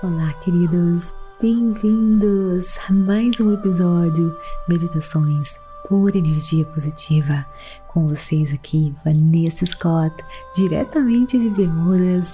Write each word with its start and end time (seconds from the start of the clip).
Olá, 0.00 0.32
queridos, 0.44 1.12
bem-vindos 1.40 2.78
a 2.88 2.92
mais 2.92 3.40
um 3.40 3.52
episódio 3.52 4.32
Meditações 4.68 5.58
por 5.88 6.14
Energia 6.14 6.64
Positiva. 6.66 7.44
Com 7.88 8.06
vocês 8.06 8.52
aqui, 8.52 8.94
Vanessa 9.04 9.66
Scott, 9.66 10.14
diretamente 10.54 11.36
de 11.36 11.50
Bermudas, 11.50 12.30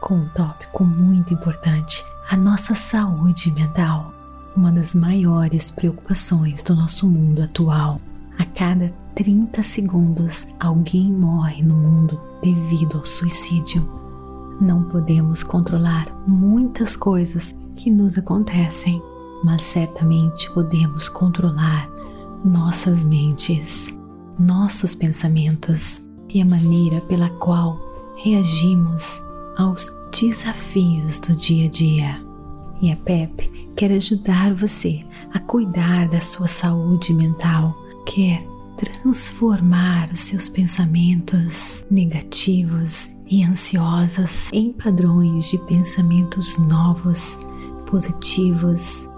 com 0.00 0.18
um 0.18 0.28
tópico 0.28 0.84
muito 0.84 1.34
importante: 1.34 2.04
a 2.30 2.36
nossa 2.36 2.76
saúde 2.76 3.50
mental. 3.50 4.14
Uma 4.56 4.70
das 4.70 4.94
maiores 4.94 5.68
preocupações 5.68 6.62
do 6.62 6.76
nosso 6.76 7.08
mundo 7.08 7.42
atual. 7.42 8.00
A 8.38 8.44
cada 8.44 8.88
30 9.16 9.64
segundos, 9.64 10.46
alguém 10.60 11.10
morre 11.10 11.60
no 11.60 11.74
mundo 11.74 12.20
devido 12.40 12.98
ao 12.98 13.04
suicídio. 13.04 14.09
Não 14.60 14.84
podemos 14.84 15.42
controlar 15.42 16.14
muitas 16.26 16.94
coisas 16.94 17.54
que 17.76 17.90
nos 17.90 18.18
acontecem, 18.18 19.02
mas 19.42 19.62
certamente 19.62 20.50
podemos 20.52 21.08
controlar 21.08 21.90
nossas 22.44 23.02
mentes, 23.02 23.88
nossos 24.38 24.94
pensamentos 24.94 26.02
e 26.28 26.42
a 26.42 26.44
maneira 26.44 27.00
pela 27.00 27.30
qual 27.30 27.80
reagimos 28.16 29.22
aos 29.56 29.90
desafios 30.12 31.18
do 31.20 31.34
dia 31.34 31.66
a 31.66 31.70
dia. 31.70 32.22
E 32.82 32.92
a 32.92 32.96
PEP 32.96 33.70
quer 33.74 33.92
ajudar 33.92 34.52
você 34.52 35.02
a 35.32 35.38
cuidar 35.38 36.06
da 36.08 36.20
sua 36.20 36.46
saúde 36.46 37.14
mental, 37.14 37.74
quer 38.04 38.46
transformar 38.76 40.10
os 40.12 40.20
seus 40.20 40.50
pensamentos 40.50 41.86
negativos 41.90 43.10
e 43.30 43.44
ansiosas 43.44 44.50
em 44.52 44.72
padrões 44.72 45.48
de 45.48 45.56
pensamentos 45.58 46.58
novos, 46.58 47.38
positivos, 47.86 49.08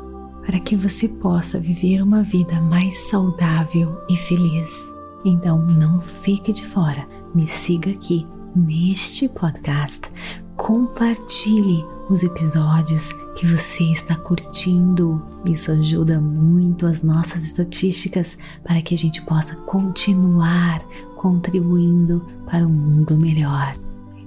para 0.45 0.61
que 0.61 0.77
você 0.77 1.09
possa 1.09 1.59
viver 1.59 2.03
uma 2.03 2.23
vida 2.23 2.61
mais 2.61 2.95
saudável 3.09 3.97
e 4.09 4.17
feliz. 4.17 4.93
Então 5.25 5.65
não 5.65 6.01
fique 6.01 6.53
de 6.53 6.67
fora, 6.67 7.09
me 7.35 7.47
siga 7.47 7.91
aqui 7.91 8.27
neste 8.55 9.29
podcast, 9.31 10.03
compartilhe 10.57 11.83
os 12.11 12.23
episódios 12.23 13.13
que 13.35 13.47
você 13.47 13.85
está 13.85 14.15
curtindo. 14.17 15.23
Isso 15.47 15.71
ajuda 15.71 16.21
muito 16.21 16.87
as 16.87 17.03
nossas 17.03 17.45
estatísticas 17.45 18.37
para 18.63 18.83
que 18.83 18.95
a 18.95 18.99
gente 18.99 19.23
possa 19.23 19.57
continuar 19.57 20.83
contribuindo 21.17 22.27
para 22.45 22.67
um 22.67 22.73
mundo 22.73 23.17
melhor. 23.17 23.75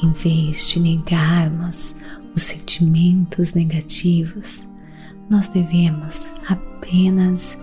Em 0.00 0.12
vez 0.12 0.68
de 0.68 0.78
negarmos 0.78 1.96
os 2.32 2.44
sentimentos 2.44 3.54
negativos, 3.54 4.68
nós 5.28 5.48
devemos 5.48 6.28
apenas 6.48 7.58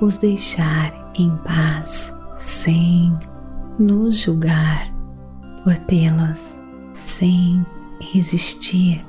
os 0.00 0.18
deixar 0.18 1.12
em 1.14 1.30
paz, 1.44 2.12
sem 2.34 3.16
nos 3.78 4.18
julgar 4.18 4.92
por 5.62 5.78
tê-los, 5.78 6.60
sem 6.92 7.64
resistir, 8.00 9.04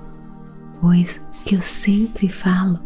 pois 0.80 1.20
que 1.44 1.56
eu 1.56 1.62
sempre 1.62 2.30
falo 2.30 2.80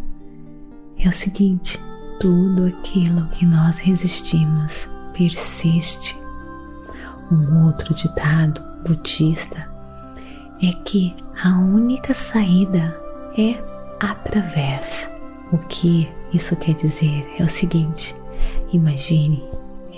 é 0.97 1.07
o 1.07 1.13
seguinte: 1.13 1.79
tudo 2.19 2.65
aquilo 2.65 3.27
que 3.27 3.45
nós 3.45 3.79
resistimos 3.79 4.89
persiste. 5.13 6.17
Um 7.31 7.65
outro 7.65 7.93
ditado 7.93 8.61
budista 8.87 9.69
é 10.61 10.71
que 10.85 11.13
a 11.43 11.49
única 11.59 12.13
saída 12.13 12.97
é 13.37 13.61
através. 13.99 15.09
O 15.51 15.57
que 15.57 16.09
isso 16.33 16.55
quer 16.55 16.73
dizer 16.75 17.29
é 17.37 17.43
o 17.43 17.47
seguinte: 17.47 18.15
imagine 18.71 19.43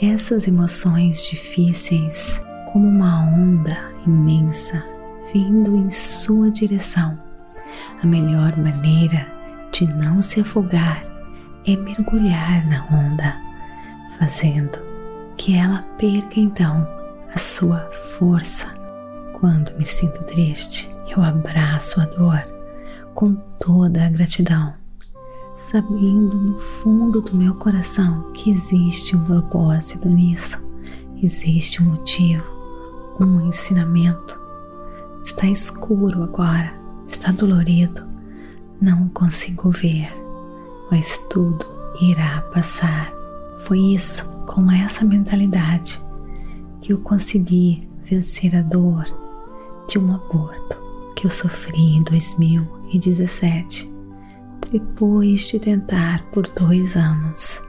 essas 0.02 0.47
emoções 0.47 1.24
difíceis 1.28 2.41
como 2.72 2.88
uma 2.88 3.22
onda 3.22 3.91
imensa 4.06 4.84
vindo 5.34 5.76
em 5.76 5.90
sua 5.90 6.50
direção 6.50 7.28
a 8.01 8.06
melhor 8.06 8.56
maneira 8.57 9.28
de 9.72 9.88
não 9.88 10.22
se 10.22 10.41
afogar 10.41 11.03
é 11.66 11.75
mergulhar 11.75 12.66
na 12.67 12.85
onda, 12.91 13.38
fazendo 14.17 14.79
que 15.38 15.56
ela 15.56 15.84
perca 15.97 16.40
então 16.40 16.88
a 17.34 17.38
sua 17.38 17.90
força. 18.17 18.67
Quando 19.40 19.78
me 19.78 19.85
sinto 19.85 20.23
triste, 20.23 20.94
eu 21.07 21.23
abraço 21.23 22.01
a 22.01 22.06
dor 22.06 22.44
com 23.13 23.35
toda 23.59 24.06
a 24.06 24.09
gratidão, 24.09 24.73
sabendo 25.56 26.38
no 26.38 26.59
fundo 26.59 27.22
do 27.22 27.35
meu 27.35 27.56
coração 27.56 28.31
que 28.34 28.50
existe 28.50 29.16
um 29.16 29.25
propósito 29.25 30.07
nisso, 30.07 30.57
existe 31.22 31.81
um 31.81 31.88
motivo, 31.88 32.44
um 33.19 33.41
ensinamento. 33.41 34.40
Está 35.23 35.47
escuro 35.47 36.23
agora, 36.23 36.78
está 37.09 37.31
dolorido, 37.31 38.03
não 38.80 39.09
consigo 39.09 39.72
ver, 39.72 40.09
mas 40.92 41.18
tudo 41.30 41.66
irá 42.00 42.42
passar. 42.53 43.12
Foi 43.66 43.80
isso, 43.80 44.25
com 44.46 44.72
essa 44.72 45.03
mentalidade, 45.03 46.00
que 46.81 46.94
eu 46.94 47.00
consegui 47.00 47.90
vencer 48.06 48.56
a 48.56 48.62
dor 48.62 49.06
de 49.88 49.97
um 50.00 50.14
aborto 50.14 50.78
que 51.16 51.25
eu 51.25 51.31
sofri 51.31 51.97
em 51.97 52.03
2017, 52.03 53.91
depois 54.72 55.47
de 55.47 55.59
tentar 55.59 56.24
por 56.31 56.47
dois 56.47 56.96
anos 56.96 57.62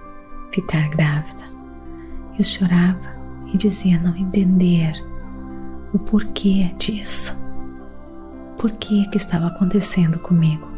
ficar 0.53 0.89
grávida. 0.91 1.45
Eu 2.39 2.45
chorava 2.45 3.11
e 3.53 3.57
dizia 3.57 3.99
não 4.01 4.15
entender 4.15 4.93
o 5.93 5.99
porquê 5.99 6.71
disso 6.79 7.40
por 8.61 8.73
que 8.73 9.09
que 9.09 9.17
estava 9.17 9.47
acontecendo 9.47 10.19
comigo. 10.19 10.71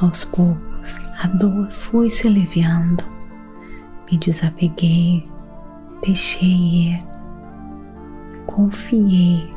Aos 0.00 0.24
poucos, 0.24 0.98
a 1.22 1.28
dor 1.28 1.70
foi 1.70 2.10
se 2.10 2.26
aliviando, 2.26 3.04
me 4.10 4.18
desapeguei, 4.18 5.28
deixei 6.04 6.48
ir, 6.48 7.04
confiei, 8.46 9.48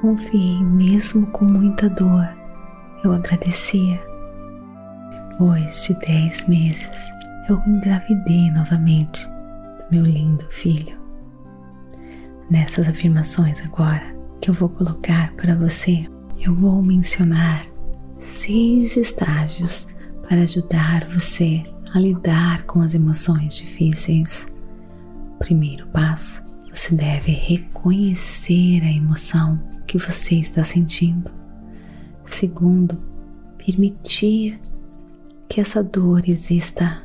confiei 0.00 0.64
mesmo 0.64 1.26
com 1.26 1.44
muita 1.44 1.90
dor, 1.90 2.26
eu 3.04 3.12
agradecia. 3.12 4.02
Depois 5.28 5.84
de 5.84 5.92
dez 6.00 6.48
meses, 6.48 7.12
eu 7.50 7.60
engravidei 7.66 8.50
novamente 8.50 9.28
meu 9.90 10.06
lindo 10.06 10.46
filho. 10.48 10.96
Nessas 12.48 12.88
afirmações 12.88 13.60
agora, 13.60 14.15
que 14.46 14.50
eu 14.50 14.54
vou 14.54 14.68
colocar 14.68 15.34
para 15.34 15.56
você, 15.56 16.06
eu 16.40 16.54
vou 16.54 16.80
mencionar 16.80 17.66
seis 18.16 18.96
estágios 18.96 19.88
para 20.22 20.42
ajudar 20.42 21.04
você 21.08 21.64
a 21.92 21.98
lidar 21.98 22.62
com 22.62 22.80
as 22.80 22.94
emoções 22.94 23.56
difíceis. 23.56 24.46
Primeiro 25.40 25.88
passo, 25.88 26.46
você 26.72 26.94
deve 26.94 27.32
reconhecer 27.32 28.84
a 28.84 28.92
emoção 28.92 29.60
que 29.84 29.98
você 29.98 30.36
está 30.36 30.62
sentindo. 30.62 31.28
Segundo, 32.24 33.02
permitir 33.58 34.60
que 35.48 35.60
essa 35.60 35.82
dor 35.82 36.22
exista. 36.28 37.02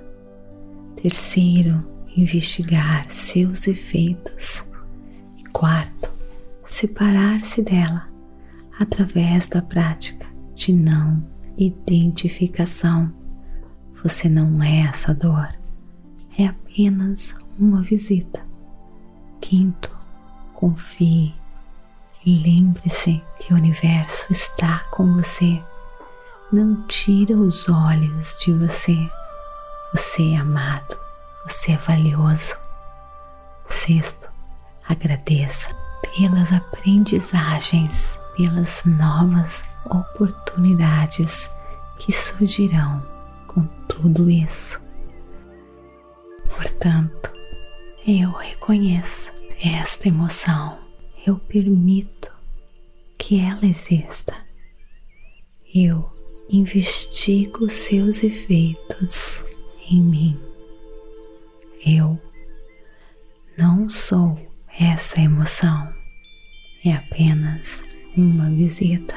Terceiro, 0.95 1.83
investigar 2.15 3.09
seus 3.09 3.67
efeitos. 3.67 4.63
E 5.39 5.43
quarto, 5.49 6.10
separar-se 6.71 7.61
dela 7.61 8.07
através 8.79 9.47
da 9.47 9.61
prática 9.61 10.25
de 10.55 10.71
não 10.71 11.21
identificação. 11.57 13.13
Você 14.01 14.29
não 14.29 14.63
é 14.63 14.87
essa 14.87 15.13
dor, 15.13 15.49
é 16.37 16.47
apenas 16.47 17.35
uma 17.59 17.81
visita. 17.81 18.39
Quinto, 19.41 19.95
confie 20.53 21.35
e 22.25 22.37
lembre-se 22.37 23.21
que 23.39 23.53
o 23.53 23.57
universo 23.57 24.31
está 24.31 24.79
com 24.91 25.13
você. 25.13 25.61
Não 26.53 26.87
tira 26.87 27.35
os 27.35 27.67
olhos 27.67 28.37
de 28.39 28.53
você. 28.53 28.97
Você 29.93 30.31
é 30.31 30.37
amado, 30.37 30.97
você 31.43 31.73
é 31.73 31.77
valioso. 31.77 32.55
Sexto, 33.67 34.29
agradeça 34.87 35.80
pelas 36.15 36.51
aprendizagens, 36.51 38.19
pelas 38.35 38.83
novas 38.85 39.63
oportunidades 39.85 41.49
que 41.99 42.11
surgirão 42.11 43.05
com 43.47 43.63
tudo 43.87 44.29
isso. 44.29 44.81
Portanto, 46.55 47.31
eu 48.05 48.31
reconheço 48.31 49.31
esta 49.63 50.07
emoção, 50.07 50.79
eu 51.25 51.37
permito 51.37 52.31
que 53.17 53.39
ela 53.39 53.65
exista. 53.65 54.35
Eu 55.73 56.11
investigo 56.49 57.69
seus 57.69 58.23
efeitos 58.23 59.45
em 59.89 60.01
mim. 60.01 60.39
Eu 61.85 62.19
não 63.57 63.87
sou 63.87 64.37
essa 64.79 65.19
emoção, 65.19 65.93
é 66.83 66.93
apenas 66.93 67.83
uma 68.15 68.49
visita. 68.49 69.15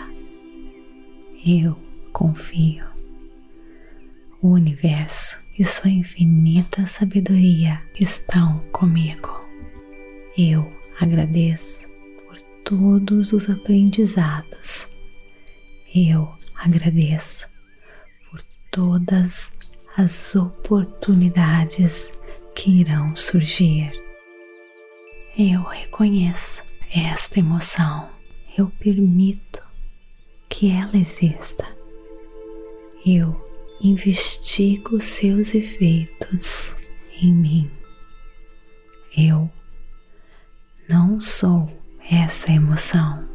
Eu 1.45 1.79
confio. 2.13 2.85
O 4.41 4.51
universo 4.51 5.43
e 5.59 5.65
sua 5.65 5.91
infinita 5.91 6.85
sabedoria 6.87 7.81
estão 7.99 8.59
comigo. 8.73 9.31
Eu 10.37 10.71
agradeço 11.01 11.89
por 12.27 12.41
todos 12.65 13.33
os 13.33 13.49
aprendizados. 13.49 14.89
Eu 15.95 16.35
agradeço 16.57 17.49
por 18.31 18.43
todas 18.71 19.53
as 19.97 20.35
oportunidades 20.35 22.13
que 22.55 22.81
irão 22.81 23.15
surgir. 23.15 23.93
Eu 25.39 25.63
reconheço 25.63 26.64
esta 26.95 27.41
emoção, 27.41 28.09
eu 28.57 28.69
permito 28.79 29.61
que 30.49 30.71
ela 30.71 30.97
exista. 30.97 31.67
Eu 33.05 33.35
investigo 33.81 35.01
seus 35.01 35.55
efeitos 35.55 36.77
em 37.21 37.35
mim. 37.35 37.71
Eu 39.17 39.51
não 40.89 41.21
sou 41.21 41.69
essa 42.09 42.53
emoção, 42.53 43.29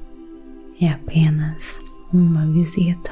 é 0.80 0.88
apenas 0.88 1.82
uma 2.14 2.46
visita. 2.48 3.12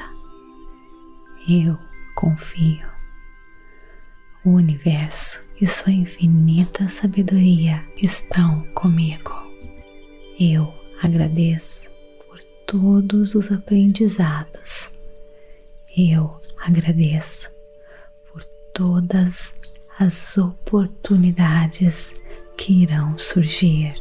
Eu 1.46 1.78
confio. 2.14 2.88
O 4.44 4.52
universo 4.52 5.46
e 5.60 5.66
sua 5.66 5.92
infinita 5.92 6.88
sabedoria 6.88 7.84
estão 8.00 8.62
comigo. 8.72 9.37
Eu 10.40 10.72
agradeço 11.02 11.90
por 12.28 12.40
todos 12.64 13.34
os 13.34 13.50
aprendizados. 13.50 14.88
Eu 15.96 16.40
agradeço 16.58 17.50
por 18.30 18.44
todas 18.72 19.52
as 19.98 20.38
oportunidades 20.38 22.14
que 22.56 22.82
irão 22.82 23.18
surgir. 23.18 23.94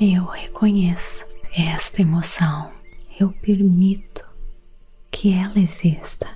Eu 0.00 0.24
reconheço 0.24 1.24
esta 1.56 2.02
emoção, 2.02 2.72
eu 3.20 3.30
permito 3.40 4.24
que 5.12 5.32
ela 5.32 5.60
exista. 5.60 6.28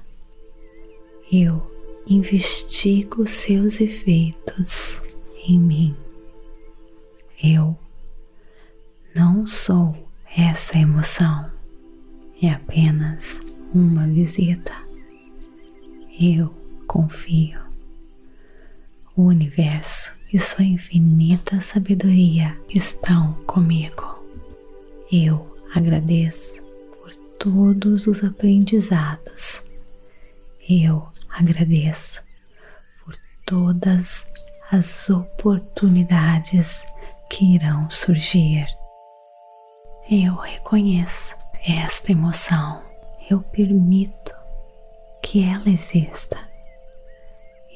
Eu 1.32 1.68
investigo 2.06 3.26
seus 3.26 3.80
efeitos 3.80 5.02
em 5.48 5.58
mim. 5.58 5.96
Eu 7.42 7.76
não 9.14 9.46
sou 9.46 9.94
essa 10.36 10.78
emoção, 10.78 11.50
é 12.40 12.50
apenas 12.50 13.40
uma 13.74 14.06
visita. 14.06 14.72
Eu 16.18 16.48
confio. 16.86 17.60
O 19.14 19.24
universo 19.24 20.14
e 20.32 20.38
sua 20.38 20.64
infinita 20.64 21.60
sabedoria 21.60 22.56
estão 22.70 23.34
comigo. 23.44 24.24
Eu 25.10 25.56
agradeço 25.74 26.62
por 26.98 27.14
todos 27.38 28.06
os 28.06 28.24
aprendizados. 28.24 29.62
Eu 30.68 31.06
agradeço 31.28 32.22
por 33.04 33.14
todas 33.44 34.26
as 34.70 35.10
oportunidades 35.10 36.86
que 37.28 37.56
irão 37.56 37.90
surgir. 37.90 38.66
Eu 40.14 40.34
reconheço 40.34 41.34
esta 41.66 42.12
emoção, 42.12 42.82
eu 43.30 43.40
permito 43.40 44.34
que 45.22 45.42
ela 45.42 45.70
exista. 45.70 46.38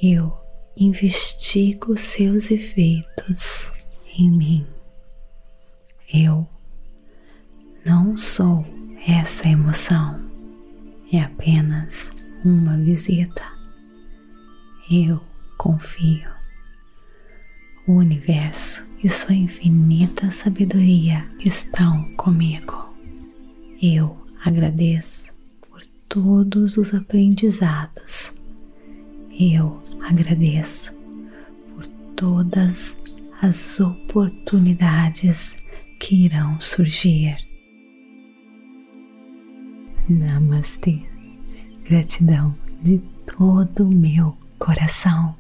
Eu 0.03 0.37
investigo 0.77 1.97
seus 1.97 2.51
efeitos 2.51 3.73
em 4.19 4.31
mim. 4.31 4.67
Eu 6.13 6.47
não 7.87 8.19
sou 8.19 8.67
essa 9.09 9.49
emoção, 9.49 10.21
é 11.11 11.23
apenas 11.23 12.13
uma 12.45 12.77
visita. 12.77 13.45
Eu 14.91 15.25
confio. 15.57 16.29
O 17.87 17.95
universo 17.95 18.87
e 19.07 19.09
sua 19.09 19.37
infinita 19.37 20.33
sabedoria 20.33 21.25
estão 21.39 22.13
comigo. 22.17 22.93
Eu 23.81 24.17
agradeço 24.45 25.33
por 25.61 25.81
todos 26.09 26.77
os 26.77 26.93
aprendizados. 26.93 28.33
Eu 29.31 29.81
agradeço 30.01 30.93
por 31.73 31.87
todas 32.17 32.97
as 33.41 33.79
oportunidades 33.79 35.57
que 36.01 36.25
irão 36.25 36.59
surgir. 36.59 37.37
Namastê. 40.09 41.01
Gratidão 41.85 42.57
de 42.83 43.01
todo 43.39 43.85
o 43.85 43.93
meu 43.93 44.37
coração. 44.59 45.36